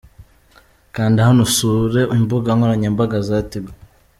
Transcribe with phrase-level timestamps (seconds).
[0.95, 3.71] Kanda hano usure imbuga nkoranyambaga za Tigo:.